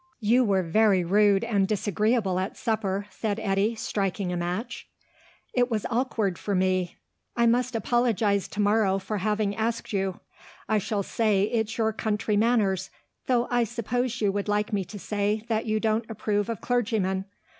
[0.19, 4.87] "You were very rude and disagreeable at supper," said Eddy, striking a match.
[5.53, 6.97] "It was awkward for me.
[7.37, 10.19] I must apologise to morrow for having asked you.
[10.67, 12.89] I shall say it's your country manners,
[13.27, 17.25] though I suppose you would like me to say that you don't approve of clergymen....